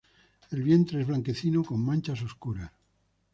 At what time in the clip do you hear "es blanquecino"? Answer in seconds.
0.99-1.63